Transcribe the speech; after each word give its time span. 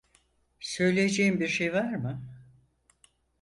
Söyleyeceğin 0.59 1.39
bir 1.39 1.47
şey 1.47 1.73
var 1.73 1.93
mı? 1.95 2.21